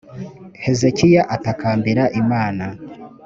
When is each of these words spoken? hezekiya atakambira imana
hezekiya 0.63 1.21
atakambira 1.35 2.03
imana 2.21 2.65